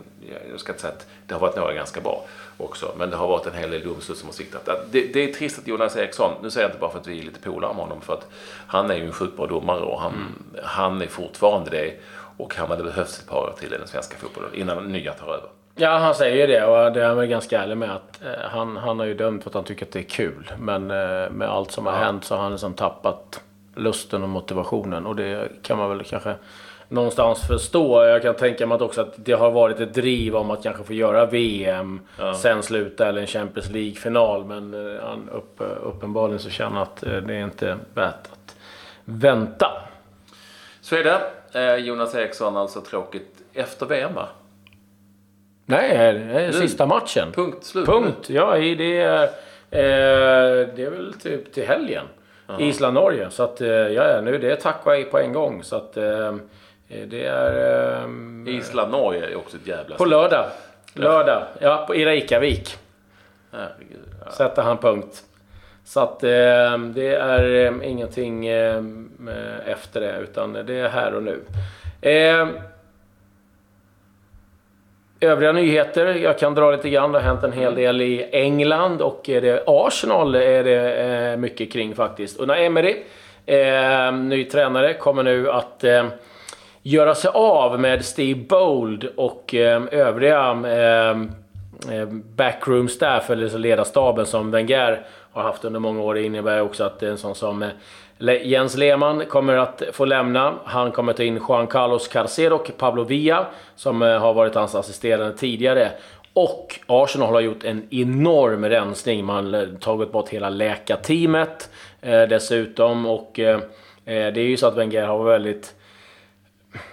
jag 0.51 0.59
ska 0.59 0.71
inte 0.71 0.81
säga 0.81 0.93
att 0.93 1.07
det 1.27 1.33
har 1.33 1.41
varit 1.41 1.55
några 1.55 1.73
ganska 1.73 2.01
bra 2.01 2.25
också. 2.57 2.95
Men 2.97 3.09
det 3.09 3.15
har 3.15 3.27
varit 3.27 3.45
en 3.45 3.53
hel 3.53 3.71
del 3.71 3.83
domslut 3.83 4.17
som 4.17 4.27
har 4.27 4.33
sviktat. 4.33 4.69
Det, 4.91 5.13
det, 5.13 5.29
är 5.29 5.33
trist 5.33 5.59
att 5.59 5.67
Jonas 5.67 5.95
Eriksson, 5.95 6.31
nu 6.41 6.49
säger 6.49 6.67
jag 6.67 6.69
inte 6.69 6.79
bara 6.79 6.91
för 6.91 6.99
att 6.99 7.07
vi 7.07 7.19
är 7.19 7.23
lite 7.23 7.39
polare 7.39 7.73
med 7.73 7.83
honom, 7.83 8.01
för 8.01 8.13
att 8.13 8.27
han 8.67 8.91
är 8.91 8.95
ju 8.95 9.05
en 9.05 9.13
sjukt 9.13 9.37
bra 9.37 9.47
domare 9.47 9.79
och 9.79 10.01
han, 10.01 10.13
mm. 10.13 10.63
han 10.63 11.01
är 11.01 11.07
fortfarande 11.07 11.69
det. 11.69 11.93
Och 12.37 12.55
han 12.55 12.69
hade 12.69 12.83
behövts 12.83 13.19
ett 13.19 13.27
par 13.27 13.37
år 13.37 13.55
till 13.59 13.73
i 13.73 13.77
den 13.77 13.87
svenska 13.87 14.17
fotbollen 14.17 14.53
innan 14.53 14.91
nya 14.91 15.13
tar 15.13 15.27
över. 15.27 15.49
Ja, 15.79 15.97
han 15.97 16.15
säger 16.15 16.35
ju 16.35 16.47
det 16.47 16.65
och 16.65 16.91
det 16.91 17.03
är 17.03 17.15
han 17.15 17.29
ganska 17.29 17.61
ärlig 17.61 17.77
med. 17.77 17.91
att 17.91 18.21
eh, 18.23 18.49
han, 18.49 18.77
han 18.77 18.99
har 18.99 19.05
ju 19.05 19.13
dömt 19.13 19.43
för 19.43 19.49
att 19.49 19.53
han 19.53 19.63
tycker 19.63 19.85
att 19.85 19.91
det 19.91 19.99
är 19.99 20.03
kul. 20.03 20.51
Men 20.59 20.91
eh, 20.91 21.29
med 21.29 21.49
allt 21.49 21.71
som 21.71 21.85
har 21.85 21.93
hänt 21.93 22.23
så 22.23 22.35
har 22.35 22.43
han 22.43 22.51
liksom 22.51 22.73
tappat 22.73 23.41
lusten 23.75 24.23
och 24.23 24.29
motivationen. 24.29 25.05
Och 25.05 25.15
det 25.15 25.49
kan 25.61 25.77
man 25.77 25.89
väl 25.89 26.03
kanske 26.03 26.35
någonstans 26.89 27.47
förstå. 27.47 28.03
Jag 28.03 28.21
kan 28.21 28.35
tänka 28.35 28.67
mig 28.67 28.77
också 28.77 29.01
att 29.01 29.13
det 29.15 29.33
har 29.33 29.51
varit 29.51 29.79
ett 29.79 29.93
driv 29.93 30.35
om 30.35 30.51
att 30.51 30.63
kanske 30.63 30.83
få 30.83 30.93
göra 30.93 31.25
VM, 31.25 31.99
ja. 32.19 32.33
sen 32.33 32.63
sluta 32.63 33.07
eller 33.07 33.21
en 33.21 33.27
Champions 33.27 33.69
League-final. 33.69 34.45
Men 34.45 34.73
eh, 34.73 35.03
han 35.03 35.29
upp, 35.29 35.61
uppenbarligen 35.83 36.39
så 36.39 36.49
känner 36.49 36.81
att 36.81 37.03
eh, 37.03 37.17
det 37.17 37.35
är 37.35 37.43
inte 37.43 37.77
värt 37.93 38.27
att 38.31 38.55
vänta. 39.05 39.67
Så 40.81 40.95
är 40.95 41.03
det. 41.03 41.21
Eh, 41.59 41.75
Jonas 41.75 42.15
Eriksson 42.15 42.57
alltså 42.57 42.81
tråkigt 42.81 43.41
efter 43.53 43.85
VM 43.85 44.13
va? 44.13 44.27
Nej, 45.69 46.13
det 46.13 46.41
är 46.41 46.51
sista 46.51 46.85
matchen. 46.85 47.31
Punkt 47.31 47.63
slut. 47.63 47.85
Punkt. 47.85 48.29
Ja, 48.29 48.55
det 48.55 48.97
är, 48.97 49.29
det 50.75 50.83
är 50.83 50.89
väl 50.89 51.13
typ 51.13 51.53
till 51.53 51.67
helgen. 51.67 52.05
Island-Norge. 52.59 53.29
Så 53.29 53.43
att, 53.43 53.61
ja, 53.93 54.21
nu 54.21 54.37
det 54.37 54.65
är 54.65 54.89
hej 54.89 55.03
på 55.03 55.19
en 55.19 55.33
gång. 55.33 55.63
Så 55.63 55.75
att, 55.75 55.93
det 55.93 57.25
är... 57.25 58.03
Um, 58.03 58.47
Island-Norge 58.47 59.25
är 59.25 59.35
också 59.35 59.57
ett 59.57 59.67
jävla... 59.67 59.95
På 59.95 60.05
lördag. 60.05 60.45
Lördag. 60.93 61.43
Ja, 61.59 61.85
på, 61.87 61.95
i 61.95 62.05
Reykjavik. 62.05 62.77
Herregud. 63.51 63.99
Ja. 64.25 64.31
Sätter 64.31 64.61
han 64.61 64.77
punkt. 64.77 65.23
Så 65.87 65.99
att 65.99 66.23
eh, 66.23 66.77
det 66.77 67.15
är 67.15 67.65
eh, 67.65 67.91
ingenting 67.91 68.47
eh, 68.47 68.83
efter 69.65 70.01
det, 70.01 70.19
utan 70.19 70.53
det 70.53 70.79
är 70.79 70.89
här 70.89 71.13
och 71.15 71.23
nu. 71.23 71.39
Eh, 75.19 75.29
Övriga 75.31 75.51
nyheter, 75.51 76.05
jag 76.05 76.39
kan 76.39 76.55
dra 76.55 76.71
lite 76.71 76.89
grann. 76.89 77.11
Det 77.11 77.19
har 77.19 77.25
hänt 77.25 77.43
en 77.43 77.51
hel 77.51 77.75
del 77.75 78.01
i 78.01 78.29
England 78.31 79.01
och 79.01 79.29
är 79.29 79.41
det 79.41 79.63
Arsenal 79.67 80.35
är 80.35 80.63
det 80.63 80.93
eh, 80.93 81.37
mycket 81.37 81.73
kring 81.73 81.95
faktiskt. 81.95 82.39
Una 82.39 82.57
Emery, 82.57 83.03
eh, 83.45 84.11
ny 84.13 84.43
tränare, 84.43 84.93
kommer 84.93 85.23
nu 85.23 85.51
att 85.51 85.83
eh, 85.83 86.05
göra 86.81 87.15
sig 87.15 87.31
av 87.33 87.79
med 87.79 88.05
Steve 88.05 88.39
Bold 88.49 89.09
och 89.15 89.55
eh, 89.55 89.81
övriga 89.91 90.51
eh, 90.65 91.09
eh, 91.97 92.07
backroom 92.35 92.87
staff, 92.87 93.29
eller 93.29 93.57
ledarstaben 93.57 94.25
som 94.25 94.51
Wenger 94.51 95.05
har 95.31 95.43
haft 95.43 95.65
under 95.65 95.79
många 95.79 96.01
år. 96.01 96.13
Det 96.13 96.23
innebär 96.23 96.61
också 96.61 96.83
att 96.83 97.03
en 97.03 97.17
sån 97.17 97.35
som 97.35 97.65
Jens 98.19 98.77
Lehmann 98.77 99.25
kommer 99.25 99.53
att 99.53 99.83
få 99.91 100.05
lämna. 100.05 100.53
Han 100.65 100.91
kommer 100.91 101.13
ta 101.13 101.23
in 101.23 101.41
Juan 101.49 101.67
Carlos 101.67 102.07
Carcero 102.07 102.55
och 102.55 102.71
Pablo 102.77 103.03
Villa, 103.03 103.45
som 103.75 104.01
eh, 104.01 104.19
har 104.19 104.33
varit 104.33 104.55
hans 104.55 104.75
assisterande 104.75 105.37
tidigare. 105.37 105.91
Och 106.33 106.79
Arsenal 106.87 107.33
har 107.33 107.41
gjort 107.41 107.63
en 107.63 107.87
enorm 107.89 108.65
rensning. 108.65 109.25
Man 109.25 109.53
har 109.53 109.79
tagit 109.79 110.11
bort 110.11 110.29
hela 110.29 110.49
läkarteamet 110.49 111.69
eh, 112.01 112.21
dessutom. 112.21 113.05
Och 113.05 113.39
eh, 113.39 113.55
eh, 114.05 114.33
det 114.33 114.41
är 114.41 114.47
ju 114.47 114.57
så 114.57 114.67
att 114.67 114.77
Wenger 114.77 115.05
har 115.05 115.17
varit 115.17 115.33
väldigt 115.33 115.75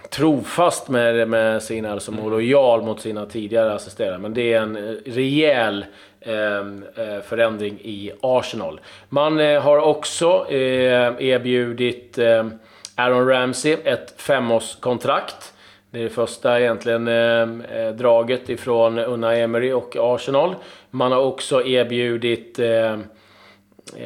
trofast 0.09 0.89
med, 0.89 1.29
med 1.29 1.63
sina, 1.63 1.91
alltså 1.91 2.11
mm. 2.11 2.29
lojal 2.29 2.81
mot 2.81 3.01
sina 3.01 3.25
tidigare 3.25 3.73
assisterande. 3.73 4.19
Men 4.19 4.33
det 4.33 4.53
är 4.53 4.61
en 4.61 4.97
rejäl 5.05 5.85
Ehm, 6.27 6.83
eh, 6.95 7.21
förändring 7.21 7.79
i 7.81 8.11
Arsenal. 8.21 8.79
Man 9.09 9.39
eh, 9.39 9.61
har 9.61 9.77
också 9.77 10.45
eh, 10.49 11.13
erbjudit 11.19 12.17
ehm, 12.17 12.51
Aaron 12.95 13.27
Ramsey 13.27 13.77
ett 13.83 14.21
femårskontrakt. 14.21 15.53
Det 15.91 15.99
är 15.99 16.03
det 16.03 16.09
första 16.09 16.59
egentligen 16.59 17.07
ehm, 17.07 17.61
eh, 17.61 17.89
draget 17.89 18.49
ifrån 18.49 18.99
Una 18.99 19.35
Emery 19.35 19.71
och 19.71 19.95
Arsenal. 19.99 20.55
Man 20.89 21.11
har 21.11 21.21
också 21.21 21.63
erbjudit 21.63 22.59
eh, 22.59 22.97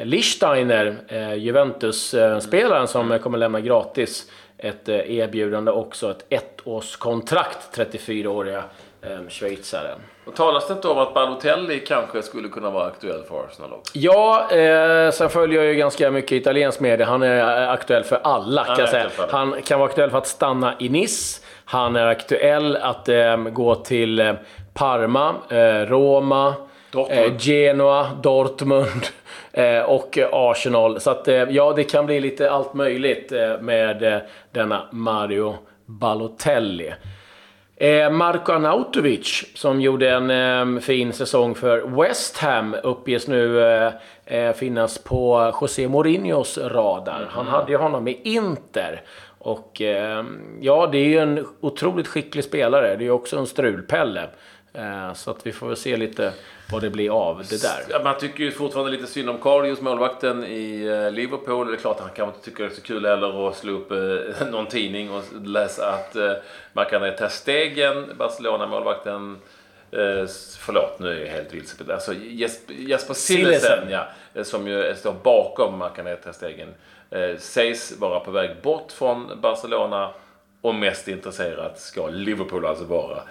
Lichsteiner, 0.04 0.96
eh, 1.08 1.34
Juventus-spelaren 1.34 2.88
som 2.88 3.20
kommer 3.20 3.38
lämna 3.38 3.62
gratis, 3.62 4.32
ett 4.58 4.90
erbjudande 4.90 5.72
också. 5.72 6.12
Ett 6.12 6.26
ettårskontrakt, 6.30 7.78
34-åriga 7.78 8.64
eh, 9.02 9.30
schweizaren. 9.30 10.00
Och 10.26 10.36
talas 10.36 10.68
det 10.68 10.74
inte 10.74 10.88
om 10.88 10.98
att 10.98 11.14
Balotelli 11.14 11.80
kanske 11.80 12.22
skulle 12.22 12.50
kunna 12.50 12.70
vara 12.70 12.86
aktuell 12.86 13.24
för 13.24 13.46
Arsenal 13.46 13.74
också? 13.74 13.98
Ja, 13.98 14.52
eh, 14.52 15.12
sen 15.12 15.30
följer 15.30 15.62
jag 15.62 15.74
ju 15.74 15.80
ganska 15.80 16.12
mycket 16.12 16.32
italiensk 16.32 16.80
media. 16.80 17.06
Han 17.06 17.24
är 17.24 17.68
aktuell 17.68 18.04
för 18.04 18.20
alla 18.24 18.66
kan 18.66 18.80
jag 18.80 18.90
säga. 18.90 19.10
Han 19.30 19.62
kan 19.62 19.80
vara 19.80 19.90
aktuell 19.90 20.10
för 20.10 20.18
att 20.18 20.28
stanna 20.28 20.74
i 20.80 20.90
Nice. 20.90 21.42
Han 21.66 21.96
är 21.96 22.06
aktuell 22.06 22.76
att 22.76 23.10
eh, 23.10 23.38
gå 23.38 23.76
till 23.76 24.20
eh, 24.20 24.34
Parma, 24.74 25.36
eh, 25.50 25.86
Roma, 25.86 26.54
Genoa, 27.38 28.10
Dortmund. 28.24 29.08
Eh, 29.54 29.82
och 29.82 30.18
Arsenal. 30.32 31.00
Så 31.00 31.10
att, 31.10 31.28
eh, 31.28 31.36
ja, 31.36 31.74
det 31.76 31.84
kan 31.84 32.06
bli 32.06 32.20
lite 32.20 32.52
allt 32.52 32.74
möjligt 32.74 33.32
eh, 33.32 33.62
med 33.62 34.22
denna 34.52 34.88
Mario 34.92 35.56
Balotelli. 35.86 36.94
Marko 38.12 38.52
Arnautovic, 38.52 39.46
som 39.56 39.82
gjorde 39.82 40.10
en 40.10 40.82
fin 40.82 41.14
säsong 41.14 41.56
för 41.56 41.82
West 42.02 42.38
Ham, 42.38 42.76
uppges 42.84 43.28
nu 43.28 43.92
finnas 44.56 44.98
på 44.98 45.54
José 45.62 45.88
Mourinhos 45.88 46.58
radar. 46.58 47.28
Han 47.30 47.48
mm. 47.48 47.54
hade 47.54 47.72
ju 47.72 47.78
honom 47.78 48.08
i 48.08 48.20
Inter. 48.24 49.02
Och 49.40 49.82
ja, 50.60 50.90
det 50.92 50.98
är 50.98 51.06
ju 51.06 51.18
en 51.18 51.46
otroligt 51.60 52.08
skicklig 52.08 52.44
spelare. 52.44 52.96
Det 52.96 53.06
är 53.06 53.12
också 53.12 53.38
en 53.38 53.48
strulpelle. 53.48 54.30
Eh, 54.74 55.14
så 55.14 55.32
att 55.32 55.48
vi 55.48 55.52
får 55.52 55.68
väl 55.68 55.78
se 55.78 55.98
lite 55.98 56.34
vad 56.72 56.82
det 56.82 56.90
blir 56.90 57.10
av 57.10 57.44
det 57.50 57.62
där. 57.62 58.04
Man 58.04 58.18
tycker 58.18 58.44
ju 58.44 58.52
fortfarande 58.52 58.92
lite 58.92 59.08
synd 59.08 59.30
om 59.30 59.38
Karius, 59.38 59.82
målvakten 59.82 60.44
i 60.44 60.86
eh, 60.86 61.12
Liverpool. 61.12 61.68
Det 61.68 61.74
är 61.74 61.78
klart 61.78 61.96
att 61.96 62.02
han 62.02 62.12
kanske 62.16 62.36
inte 62.36 62.46
tycker 62.50 62.64
det 62.64 62.70
är 62.70 62.76
så 62.76 62.82
kul 62.82 63.06
heller 63.06 63.50
att 63.50 63.56
slå 63.56 63.74
upp 63.74 63.92
eh, 63.92 64.48
någon 64.52 64.66
tidning 64.66 65.12
och 65.12 65.24
läsa 65.44 65.94
att 65.94 66.16
man 66.74 66.86
kan 66.86 67.02
Ter 67.02 67.28
Stegen, 67.30 68.06
Barcelona-målvakten, 68.18 69.38
förlåt, 70.60 71.00
nu 71.00 71.10
är 71.10 71.26
jag 71.26 71.34
helt 71.34 71.54
vilse. 71.54 71.94
Alltså 71.94 72.14
Jesper 72.68 73.14
Sillesen, 73.14 73.90
ja, 73.90 74.08
som 74.44 74.68
ju 74.68 74.96
står 74.96 75.16
bakom 75.24 75.78
Markanet 75.78 76.36
Stegen, 76.36 76.74
sägs 77.38 77.98
vara 78.00 78.20
på 78.20 78.32
väg 78.32 78.50
bort 78.64 78.92
från 78.92 79.42
Barcelona 79.42 80.12
och 80.62 80.76
mest 80.76 81.08
intresserad 81.08 81.78
ska 81.78 82.08
Liverpool 82.08 82.66
alltså 82.66 82.86
vara 82.86 83.22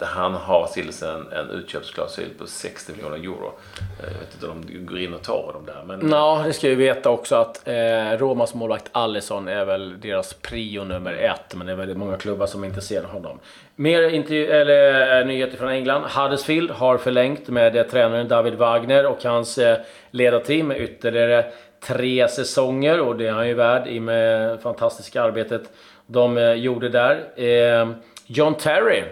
han 0.00 0.34
har 0.34 0.66
Sills 0.66 1.02
en, 1.02 1.32
en 1.32 1.50
utköpsklausul 1.50 2.28
på 2.38 2.46
60 2.46 2.92
miljoner 2.92 3.16
euro. 3.16 3.52
Eh, 3.78 4.12
jag 4.12 4.20
vet 4.20 4.34
inte 4.34 4.46
om 4.46 4.66
de 4.66 4.78
går 4.78 4.98
in 4.98 5.14
och 5.14 5.22
tar 5.22 5.52
dem 5.52 5.66
där. 5.66 5.82
Men... 5.86 6.10
Ja, 6.10 6.42
det 6.46 6.52
ska 6.52 6.68
vi 6.68 6.74
veta 6.74 7.10
också 7.10 7.36
att 7.36 7.68
eh, 7.68 8.18
Romas 8.18 8.54
målvakt 8.54 8.88
Allison 8.92 9.48
är 9.48 9.64
väl 9.64 10.00
deras 10.00 10.34
prio 10.34 10.84
nummer 10.84 11.12
ett. 11.12 11.54
Men 11.54 11.66
det 11.66 11.72
är 11.72 11.76
väldigt 11.76 11.96
många 11.96 12.16
klubbar 12.16 12.46
som 12.46 12.64
inte 12.64 12.80
ser 12.80 13.02
honom. 13.02 13.38
Mer 13.76 14.30
eller, 14.32 15.20
eh, 15.20 15.26
nyheter 15.26 15.56
från 15.56 15.68
England. 15.68 16.02
Huddersfield 16.02 16.70
har 16.70 16.98
förlängt 16.98 17.48
med 17.48 17.76
eh, 17.76 17.82
tränaren 17.82 18.28
David 18.28 18.54
Wagner 18.54 19.06
och 19.06 19.24
hans 19.24 19.58
eh, 19.58 19.78
ledarteam 20.10 20.66
med 20.66 20.80
ytterligare 20.80 21.44
tre 21.80 22.28
säsonger. 22.28 23.00
Och 23.00 23.16
det 23.16 23.26
är 23.26 23.32
han 23.32 23.48
ju 23.48 23.54
värd 23.54 23.88
i 23.88 24.00
med 24.00 24.60
fantastiska 24.62 25.22
arbetet 25.22 25.62
de 26.06 26.38
eh, 26.38 26.52
gjorde 26.52 26.88
där. 26.88 27.40
Eh, 27.44 27.88
John 28.26 28.54
Terry 28.54 29.02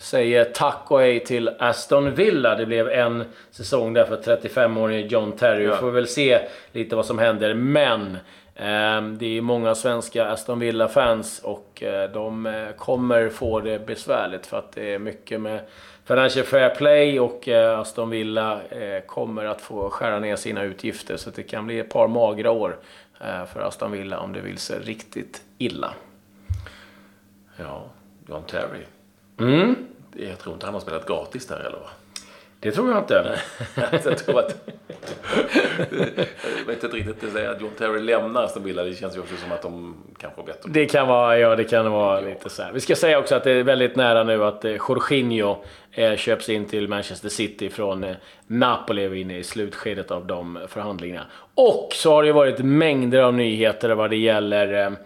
säger 0.00 0.44
tack 0.44 0.90
och 0.90 1.00
hej 1.00 1.20
till 1.24 1.50
Aston 1.58 2.14
Villa. 2.14 2.54
Det 2.54 2.66
blev 2.66 2.88
en 2.88 3.24
säsong 3.50 3.92
där 3.92 4.04
för 4.04 4.16
35-årige 4.16 5.06
John 5.06 5.32
Terry. 5.32 5.64
Ja. 5.64 5.70
Vi 5.70 5.76
får 5.76 5.90
väl 5.90 6.06
se 6.06 6.40
lite 6.72 6.96
vad 6.96 7.06
som 7.06 7.18
händer. 7.18 7.54
Men 7.54 8.14
eh, 8.54 9.02
det 9.02 9.38
är 9.38 9.40
många 9.40 9.74
svenska 9.74 10.26
Aston 10.26 10.58
Villa-fans 10.58 11.40
och 11.44 11.82
eh, 11.82 12.10
de 12.10 12.46
eh, 12.46 12.70
kommer 12.76 13.28
få 13.28 13.60
det 13.60 13.86
besvärligt 13.86 14.46
för 14.46 14.58
att 14.58 14.72
det 14.72 14.94
är 14.94 14.98
mycket 14.98 15.40
med 15.40 15.60
Financial 16.04 16.46
Fair 16.46 16.74
Play 16.74 17.20
och 17.20 17.48
eh, 17.48 17.78
Aston 17.78 18.10
Villa 18.10 18.60
kommer 19.06 19.44
att 19.44 19.60
få 19.60 19.90
skära 19.90 20.18
ner 20.18 20.36
sina 20.36 20.62
utgifter. 20.62 21.16
Så 21.16 21.30
det 21.30 21.42
kan 21.42 21.66
bli 21.66 21.78
ett 21.78 21.90
par 21.90 22.08
magra 22.08 22.50
år 22.50 22.76
för 23.52 23.60
Aston 23.60 23.92
Villa 23.92 24.18
om 24.18 24.32
det 24.32 24.40
vill 24.40 24.58
sig 24.58 24.78
riktigt 24.78 25.42
illa. 25.58 25.94
Ja, 27.56 27.84
John 28.28 28.42
Terry. 28.42 28.84
Mm. 29.38 29.89
Jag 30.16 30.38
tror 30.38 30.54
inte 30.54 30.66
han 30.66 30.74
har 30.74 30.80
spelat 30.80 31.06
gratis 31.06 31.46
där 31.46 31.60
eller? 31.60 31.80
Det 32.60 32.70
tror 32.70 32.90
jag 32.90 32.98
inte. 32.98 33.38
jag 34.04 34.18
tror 34.18 34.38
att... 34.38 34.70
jag 36.58 36.66
vet 36.66 36.84
inte 36.84 36.96
riktigt 36.96 37.24
att 37.24 37.32
säga 37.32 37.50
att 37.50 37.60
John 37.60 37.70
Terry 37.78 38.00
lämnar 38.00 38.42
Aston 38.42 38.64
Villa. 38.64 38.82
Det 38.82 38.94
känns 38.94 39.16
ju 39.16 39.20
också 39.20 39.36
som 39.36 39.52
att 39.52 39.62
de 39.62 39.96
kanske 40.18 40.40
har 40.40 40.46
bättre. 40.46 40.70
Det 40.70 40.86
kan 40.86 41.08
vara, 41.08 41.38
ja 41.38 41.56
det 41.56 41.64
kan 41.64 41.92
vara 41.92 42.20
lite 42.20 42.48
så 42.48 42.62
här. 42.62 42.72
Vi 42.72 42.80
ska 42.80 42.94
säga 42.94 43.18
också 43.18 43.34
att 43.34 43.44
det 43.44 43.50
är 43.50 43.62
väldigt 43.62 43.96
nära 43.96 44.24
nu 44.24 44.44
att 44.44 44.64
eh, 44.64 44.72
Jorginho 44.72 45.56
eh, 45.92 46.16
köps 46.16 46.48
in 46.48 46.64
till 46.64 46.88
Manchester 46.88 47.28
City 47.28 47.70
från 47.70 48.04
eh, 48.04 48.16
Napoli. 48.46 49.08
Vi 49.08 49.18
är 49.18 49.22
inne 49.22 49.38
i 49.38 49.44
slutskedet 49.44 50.10
av 50.10 50.26
de 50.26 50.58
förhandlingarna. 50.68 51.26
Och 51.54 51.88
så 51.92 52.12
har 52.12 52.22
det 52.22 52.32
varit 52.32 52.58
mängder 52.58 53.22
av 53.22 53.34
nyheter 53.34 53.90
vad 53.90 54.10
det 54.10 54.16
gäller 54.16 54.96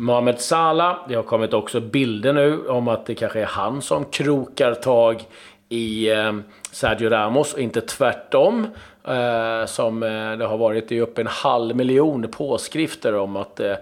Mohamed 0.00 0.40
Salah, 0.40 0.96
det 1.08 1.14
har 1.14 1.22
kommit 1.22 1.54
också 1.54 1.80
bilder 1.80 2.32
nu 2.32 2.66
om 2.66 2.88
att 2.88 3.06
det 3.06 3.14
kanske 3.14 3.40
är 3.40 3.46
han 3.46 3.82
som 3.82 4.04
krokar 4.04 4.74
tag 4.74 5.24
i 5.68 6.10
eh, 6.10 6.32
Sergio 6.70 7.08
Ramos 7.08 7.54
och 7.54 7.60
inte 7.60 7.80
tvärtom. 7.80 8.66
Eh, 9.04 9.66
som 9.66 10.02
eh, 10.02 10.32
det 10.32 10.46
har 10.46 10.58
varit 10.58 10.88
det 10.88 10.98
är 10.98 11.02
upp 11.02 11.18
en 11.18 11.26
halv 11.26 11.76
miljon 11.76 12.28
påskrifter 12.30 13.14
om 13.14 13.36
att 13.36 13.60
eh, 13.60 13.74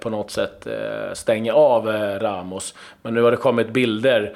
på 0.00 0.10
något 0.10 0.30
sätt 0.30 0.66
eh, 0.66 1.12
stänga 1.14 1.52
av 1.52 1.90
eh, 1.90 2.18
Ramos. 2.20 2.74
Men 3.02 3.14
nu 3.14 3.22
har 3.22 3.30
det 3.30 3.36
kommit 3.36 3.70
bilder 3.70 4.34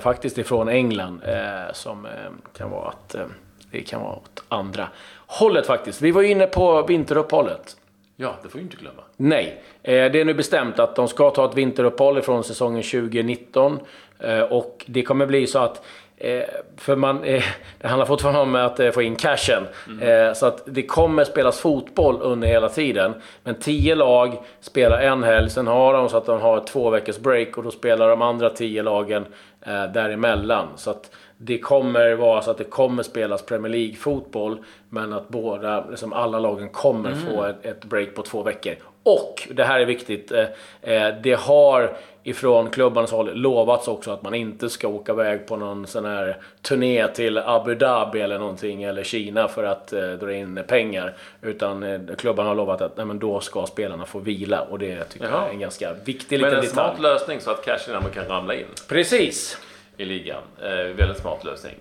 faktiskt 0.00 0.38
ifrån 0.38 0.68
England 0.68 1.20
som 1.72 2.06
kan 2.56 2.70
vara 2.70 2.88
att 2.88 3.16
det 3.70 3.80
kan 3.80 4.00
vara 4.00 4.12
åt 4.12 4.42
andra 4.48 4.88
hållet 5.26 5.66
faktiskt. 5.66 6.02
Vi 6.02 6.10
var 6.10 6.22
inne 6.22 6.46
på 6.46 6.82
vinteruppehållet. 6.82 7.76
Ja, 8.22 8.36
det 8.42 8.48
får 8.48 8.58
vi 8.58 8.62
inte 8.62 8.76
glömma. 8.76 9.02
Nej. 9.16 9.62
Eh, 9.82 10.12
det 10.12 10.20
är 10.20 10.24
nu 10.24 10.34
bestämt 10.34 10.78
att 10.78 10.96
de 10.96 11.08
ska 11.08 11.30
ta 11.30 11.44
ett 11.44 11.54
vinteruppehåll 11.54 12.22
från 12.22 12.44
säsongen 12.44 12.82
2019. 12.82 13.78
Eh, 14.18 14.40
och 14.40 14.84
det 14.86 15.02
kommer 15.02 15.26
bli 15.26 15.46
så 15.46 15.58
att 15.58 15.84
eh, 16.16 16.42
för 16.76 16.96
man, 16.96 17.22
det 17.78 17.88
handlar 17.88 18.06
fortfarande 18.06 18.40
om 18.40 18.54
att 18.54 18.94
få 18.94 19.02
in 19.02 19.16
cashen. 19.16 19.66
Mm. 19.88 20.34
Så 20.34 20.46
att 20.46 20.62
det 20.66 20.82
kommer 20.82 21.24
spelas 21.24 21.60
fotboll 21.60 22.18
under 22.22 22.48
hela 22.48 22.68
tiden. 22.68 23.14
Men 23.42 23.54
tio 23.54 23.94
lag 23.94 24.36
spelar 24.60 25.00
en 25.00 25.22
helg, 25.22 25.50
sen 25.50 25.66
har 25.66 25.92
de 25.94 26.08
så 26.08 26.16
att 26.16 26.26
de 26.26 26.40
har 26.40 26.64
två 26.66 26.90
veckors 26.90 27.18
break 27.18 27.58
och 27.58 27.64
då 27.64 27.70
spelar 27.70 28.08
de 28.08 28.22
andra 28.22 28.50
tio 28.50 28.82
lagen 28.82 29.26
däremellan. 29.94 30.68
Så 30.76 30.90
att 30.90 31.10
det 31.42 31.58
kommer 31.58 32.14
vara 32.14 32.42
så 32.42 32.50
att 32.50 32.58
det 32.58 32.64
kommer 32.64 33.02
spelas 33.02 33.42
Premier 33.42 33.72
League-fotboll, 33.72 34.58
men 34.88 35.12
att 35.12 35.28
båda, 35.28 35.84
liksom 35.90 36.12
alla 36.12 36.38
lagen 36.38 36.68
kommer 36.68 37.12
mm. 37.12 37.26
få 37.26 37.44
ett, 37.44 37.66
ett, 37.66 37.84
break 37.84 38.14
på 38.14 38.22
två 38.22 38.42
veckor. 38.42 38.74
Och, 39.02 39.48
det 39.50 39.64
här 39.64 39.80
är 39.80 39.84
viktigt, 39.84 40.32
eh, 40.32 40.46
eh, 40.82 41.14
det 41.22 41.40
har 41.40 41.96
ifrån 42.22 42.70
klubbarnas 42.70 43.10
håll 43.10 43.34
lovats 43.34 43.88
också 43.88 44.10
att 44.10 44.22
man 44.22 44.34
inte 44.34 44.70
ska 44.70 44.88
åka 44.88 45.12
iväg 45.12 45.46
på 45.46 45.56
någon 45.56 45.86
sån 45.86 46.04
här 46.04 46.36
turné 46.62 47.08
till 47.08 47.38
Abu 47.38 47.74
Dhabi 47.74 48.20
eller 48.20 48.38
någonting, 48.38 48.82
eller 48.82 49.02
Kina 49.02 49.48
för 49.48 49.64
att 49.64 49.92
eh, 49.92 50.10
dra 50.10 50.34
in 50.34 50.62
pengar. 50.68 51.16
Utan 51.42 51.82
eh, 51.82 52.00
klubbarna 52.18 52.48
har 52.48 52.56
lovat 52.56 52.80
att 52.80 52.96
nej, 52.96 53.06
men 53.06 53.18
då 53.18 53.40
ska 53.40 53.66
spelarna 53.66 54.06
få 54.06 54.18
vila 54.18 54.60
och 54.60 54.78
det 54.78 55.04
tycker 55.04 55.26
Jaha. 55.26 55.34
jag 55.38 55.48
är 55.48 55.52
en 55.52 55.60
ganska 55.60 55.92
viktig 56.04 56.40
Men 56.40 56.50
liten 56.50 56.58
en 56.58 56.64
detalj. 56.64 56.96
smart 56.96 57.00
lösning 57.00 57.40
så 57.40 57.50
att 57.50 57.64
cashen 57.64 58.02
kan 58.14 58.26
ramla 58.28 58.54
in 58.54 58.66
Precis! 58.88 59.58
I 60.00 60.04
ligan. 60.04 60.42
Eh, 60.62 60.96
väldigt 60.96 61.18
smart 61.18 61.44
lösning. 61.44 61.74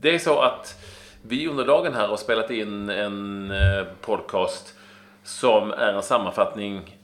Det 0.00 0.14
är 0.14 0.18
så 0.18 0.40
att 0.40 0.84
vi 1.22 1.48
under 1.48 1.64
dagen 1.64 1.94
här 1.94 2.08
har 2.08 2.16
spelat 2.16 2.50
in 2.50 2.90
en 2.90 3.50
eh, 3.50 3.84
podcast 4.00 4.74
som 5.22 5.70
är 5.70 5.92
en 5.92 6.02
sammanfattning 6.02 6.96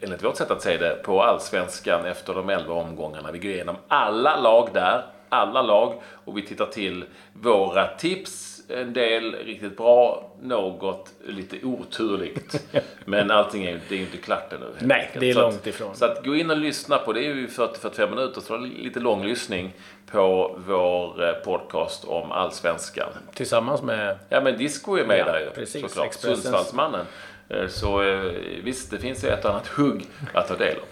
enligt 0.00 0.24
vårt 0.24 0.36
sätt 0.36 0.50
att 0.50 0.62
säga 0.62 0.78
det, 0.78 1.02
på 1.02 1.22
allsvenskan 1.22 2.04
efter 2.04 2.34
de 2.34 2.50
11 2.50 2.74
omgångarna. 2.74 3.32
Vi 3.32 3.38
går 3.38 3.50
igenom 3.50 3.76
alla 3.88 4.40
lag 4.40 4.68
där, 4.72 5.04
alla 5.28 5.62
lag, 5.62 6.02
och 6.24 6.38
vi 6.38 6.42
tittar 6.42 6.66
till 6.66 7.04
våra 7.32 7.86
tips. 7.96 8.55
En 8.68 8.92
del 8.92 9.34
riktigt 9.34 9.76
bra, 9.76 10.30
något 10.42 11.12
lite 11.26 11.56
oturligt. 11.66 12.62
Men 13.04 13.30
allting 13.30 13.64
är 13.64 13.80
det 13.88 13.94
är 13.94 13.98
ju 13.98 14.04
inte 14.04 14.16
klart 14.16 14.52
ännu. 14.52 14.66
Nej, 14.78 15.00
enkelt. 15.00 15.20
det 15.20 15.26
är 15.30 15.30
att- 15.30 15.36
långt 15.52 15.66
ifrån. 15.66 15.96
Så 15.96 16.04
att 16.04 16.24
gå 16.24 16.36
in 16.36 16.50
och 16.50 16.56
lyssna 16.56 16.98
på, 16.98 17.12
det 17.12 17.20
är 17.20 17.34
ju 17.34 17.46
40-45 17.46 18.10
minuter, 18.10 18.40
så 18.40 18.56
det 18.56 18.66
är 18.68 18.82
lite 18.84 19.00
lång 19.00 19.24
lyssning 19.24 19.72
på 20.10 20.56
vår 20.66 21.24
eh, 21.28 21.32
podcast 21.32 22.04
om 22.04 22.32
allsvenskan. 22.32 23.08
Tillsammans 23.34 23.82
med... 23.82 24.18
Ja 24.28 24.40
men 24.40 24.58
Disco 24.58 24.96
är 24.96 25.04
med 25.06 25.18
Ja, 25.18 25.24
där 25.24 25.40
ju 25.40 25.50
precis. 25.50 25.82
såklart. 25.82 26.06
Expressens- 26.06 26.20
Sundsvallsmannen. 26.34 27.06
Eh, 27.48 27.66
Så 27.68 28.02
eh, 28.02 28.32
visst, 28.64 28.90
det 28.90 28.98
finns 28.98 29.24
ju 29.24 29.28
ett 29.28 29.44
annat 29.44 29.66
hugg 29.66 30.06
att 30.34 30.48
ta 30.48 30.56
del 30.56 30.76
av. 30.76 30.82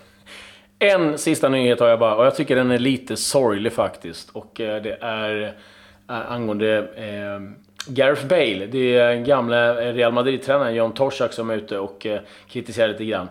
En 0.79 1.19
sista 1.19 1.49
nyhet 1.49 1.81
har 1.81 1.89
jag 1.89 1.99
bara, 1.99 2.17
och 2.17 2.27
jag 2.27 2.35
tycker 2.35 2.57
den 2.57 2.71
är 2.71 2.79
lite 2.79 3.17
sorglig 3.17 3.73
faktiskt. 3.73 4.31
Och 4.31 4.53
det 4.57 4.99
är 5.01 5.55
angående 6.07 6.79
eh, 6.79 7.41
Gareth 7.87 8.27
Bale. 8.27 8.67
Det 8.67 8.97
är 8.97 9.17
gamla 9.17 9.75
Real 9.75 10.13
Madrid-tränaren 10.13 10.75
John 10.75 10.93
Torsak 10.95 11.33
som 11.33 11.51
är 11.51 11.57
ute 11.57 11.79
och 11.79 12.07
eh, 12.07 12.21
kritiserar 12.49 12.89
lite 12.89 13.05
grann. 13.05 13.29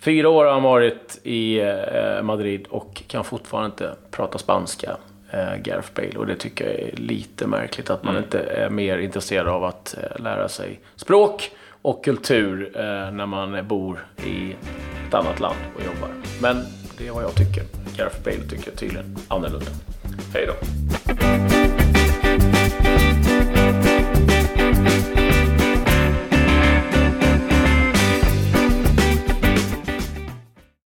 Fyra 0.00 0.28
år 0.28 0.44
har 0.44 0.52
han 0.52 0.62
varit 0.62 1.20
i 1.22 1.60
eh, 1.60 2.22
Madrid 2.22 2.66
och 2.70 3.02
kan 3.06 3.24
fortfarande 3.24 3.66
inte 3.70 3.94
prata 4.10 4.38
spanska. 4.38 4.96
eh, 5.30 5.56
Gareth 5.62 5.88
Bale. 5.94 6.18
Och 6.18 6.26
det 6.26 6.36
tycker 6.36 6.64
jag 6.64 6.74
är 6.74 6.96
lite 6.96 7.46
märkligt 7.46 7.90
att 7.90 8.04
man 8.04 8.16
inte 8.16 8.38
är 8.38 8.70
mer 8.70 8.98
intresserad 8.98 9.48
av 9.48 9.64
att 9.64 9.94
lära 10.18 10.48
sig 10.48 10.80
språk 10.96 11.50
och 11.82 12.04
kultur 12.04 12.70
när 13.12 13.26
man 13.26 13.68
bor 13.68 14.06
i 14.26 14.56
ett 15.08 15.14
annat 15.14 15.40
land 15.40 15.56
och 15.76 15.80
jobbar. 15.84 16.08
Men 16.42 16.64
det 16.98 17.06
är 17.06 17.12
vad 17.12 17.22
jag 17.24 17.34
tycker. 17.34 17.62
Gareth 17.96 18.22
Bale 18.24 18.48
tycker 18.50 18.70
tydligen 18.76 19.16
annorlunda. 19.28 19.70
Hej 20.34 20.46
då. 20.46 20.54